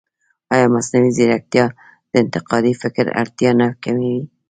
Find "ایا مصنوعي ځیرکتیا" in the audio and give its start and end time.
0.53-1.65